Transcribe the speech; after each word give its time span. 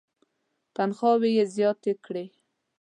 تنخواوې 0.75 1.29
یې 1.37 1.45
زیاتې 1.55 1.91
کړې. 2.05 2.25